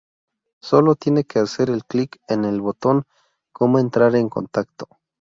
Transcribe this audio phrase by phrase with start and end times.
[0.63, 3.03] Sólo tiene que hacer clic en el botón
[3.53, 4.87] "¿Cómo entrar en contacto?